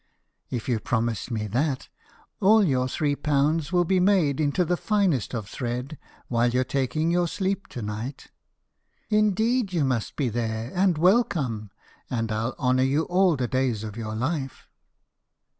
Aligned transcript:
If 0.49 0.67
you 0.67 0.79
promise 0.79 1.29
me 1.29 1.45
that, 1.45 1.87
all 2.39 2.63
your 2.63 2.87
three 2.87 3.15
pounds 3.15 3.71
will 3.71 3.85
be 3.85 3.99
made 3.99 4.39
into 4.39 4.65
the 4.65 4.75
finest 4.75 5.35
of 5.35 5.47
thread 5.47 5.99
while 6.27 6.49
you're 6.49 6.63
taking 6.63 7.11
your 7.11 7.27
sleep 7.27 7.67
to 7.67 7.83
night." 7.83 8.31
"Indeed, 9.11 9.73
you 9.73 9.85
must 9.85 10.15
be 10.15 10.29
there 10.29 10.71
and 10.73 10.97
welcome, 10.97 11.69
and 12.09 12.31
I'll 12.31 12.55
honour 12.57 12.81
you 12.81 13.03
all 13.03 13.35
the 13.35 13.47
days 13.47 13.83
of 13.83 13.95
your 13.95 14.15
life." 14.15 14.67